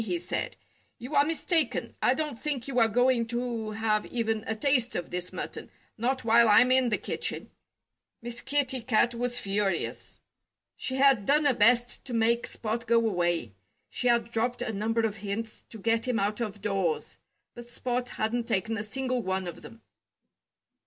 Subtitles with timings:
[0.03, 0.57] he said.
[0.97, 1.95] "You are mistaken.
[2.01, 6.49] I don't think you're going to have even a taste of this mutton not while
[6.49, 7.51] I'm in the kitchen!"
[8.19, 10.19] Miss Kitty Cat was furious.
[10.75, 13.53] She had done her best to make Spot go away.
[13.91, 17.19] She had dropped a number of hints to get him out of doors.
[17.53, 19.83] But Spot hadn't taken a single one of them.